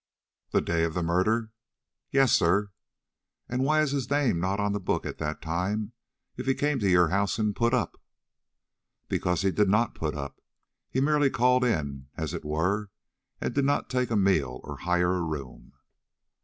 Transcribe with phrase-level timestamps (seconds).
[0.49, 1.51] "The day of the murder?"
[2.09, 2.71] "Yes, sir."
[3.47, 5.93] "And why is his name not on the book at that time
[6.37, 8.01] if he came to your house and put up?"
[9.09, 10.41] "Because he did not put up;
[10.89, 12.89] he merely called in, as it were,
[13.39, 15.73] and did not take a meal or hire a room."